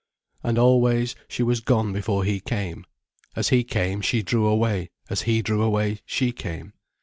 [0.41, 2.87] And always, she was gone before he came.
[3.35, 6.73] As he came, she drew away, as he drew away, she came.